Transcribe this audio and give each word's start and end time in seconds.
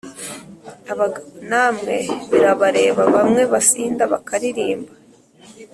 Abagabo 0.91 1.29
namwe 1.49 1.95
birabareba 2.29 3.03
b 3.11 3.15
amwe 3.21 3.43
basinda 3.51 4.03
bakaririmba 4.13 4.93